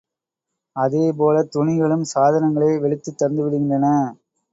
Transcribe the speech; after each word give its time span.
அதேபோலத் 0.75 1.51
துணிகளும் 1.51 2.05
சாதனங்களே 2.13 2.71
வெளுத்துத் 2.77 3.19
தந்துவிடுகின்றன. 3.21 3.85